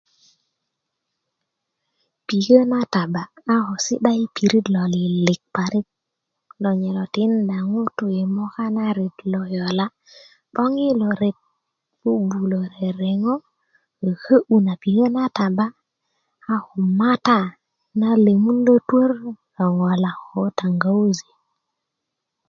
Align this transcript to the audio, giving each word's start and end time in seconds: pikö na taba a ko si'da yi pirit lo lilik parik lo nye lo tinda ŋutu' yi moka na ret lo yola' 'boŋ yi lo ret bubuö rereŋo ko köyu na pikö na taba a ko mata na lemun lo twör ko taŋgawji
pikö 2.27 2.59
na 2.71 2.79
taba 2.93 3.23
a 3.53 3.55
ko 3.65 3.73
si'da 3.85 4.11
yi 4.19 4.25
pirit 4.35 4.65
lo 4.75 4.83
lilik 4.93 5.41
parik 5.55 5.87
lo 6.61 6.69
nye 6.79 6.89
lo 6.97 7.05
tinda 7.15 7.57
ŋutu' 7.71 8.13
yi 8.15 8.23
moka 8.35 8.65
na 8.75 8.85
ret 8.97 9.17
lo 9.31 9.41
yola' 9.57 9.93
'boŋ 10.51 10.71
yi 10.83 10.89
lo 11.01 11.09
ret 11.21 11.37
bubuö 12.01 12.59
rereŋo 12.75 13.33
ko 14.01 14.09
köyu 14.23 14.55
na 14.65 14.73
pikö 14.81 15.05
na 15.15 15.23
taba 15.37 15.65
a 16.53 16.55
ko 16.65 16.75
mata 16.99 17.39
na 17.99 18.09
lemun 18.25 18.57
lo 18.67 18.75
twör 18.87 19.11
ko 20.29 20.41
taŋgawji 20.57 21.29